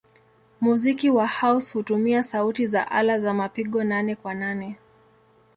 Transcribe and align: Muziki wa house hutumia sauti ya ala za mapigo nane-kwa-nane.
Muziki 0.61 1.09
wa 1.09 1.27
house 1.27 1.73
hutumia 1.73 2.23
sauti 2.23 2.63
ya 2.75 2.91
ala 2.91 3.19
za 3.19 3.33
mapigo 3.33 3.83
nane-kwa-nane. 3.83 4.77